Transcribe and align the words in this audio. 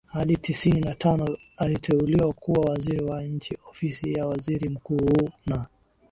hadi 0.07 0.37
tisini 0.37 0.79
na 0.81 0.95
tano 0.95 1.37
aliteuliwa 1.57 2.33
kuwa 2.33 2.69
Waziri 2.71 3.03
wa 3.03 3.23
Nchi 3.23 3.57
Ofisi 3.69 4.13
ya 4.13 4.27
Waziri 4.27 4.69
Mkuu 4.69 5.29
na 5.45 5.65